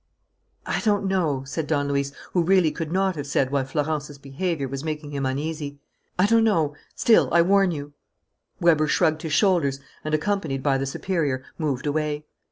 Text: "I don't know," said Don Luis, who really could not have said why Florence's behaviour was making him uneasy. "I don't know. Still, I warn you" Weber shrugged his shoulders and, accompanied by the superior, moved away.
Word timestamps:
"I 0.65 0.79
don't 0.81 1.05
know," 1.05 1.43
said 1.45 1.67
Don 1.67 1.87
Luis, 1.87 2.11
who 2.33 2.41
really 2.41 2.71
could 2.71 2.91
not 2.91 3.15
have 3.15 3.27
said 3.27 3.51
why 3.51 3.63
Florence's 3.63 4.17
behaviour 4.17 4.67
was 4.67 4.83
making 4.83 5.11
him 5.11 5.27
uneasy. 5.27 5.79
"I 6.17 6.25
don't 6.25 6.43
know. 6.43 6.73
Still, 6.95 7.29
I 7.31 7.43
warn 7.43 7.69
you" 7.69 7.93
Weber 8.59 8.87
shrugged 8.87 9.21
his 9.21 9.33
shoulders 9.33 9.79
and, 10.03 10.15
accompanied 10.15 10.63
by 10.63 10.79
the 10.79 10.87
superior, 10.87 11.43
moved 11.59 11.85
away. 11.85 12.25